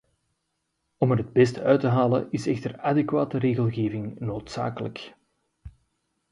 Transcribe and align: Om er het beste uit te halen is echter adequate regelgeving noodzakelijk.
Om 0.97 1.11
er 1.11 1.17
het 1.17 1.33
beste 1.33 1.61
uit 1.63 1.79
te 1.79 1.87
halen 1.87 2.27
is 2.31 2.47
echter 2.47 2.77
adequate 2.79 3.37
regelgeving 3.37 4.19
noodzakelijk. 4.19 5.15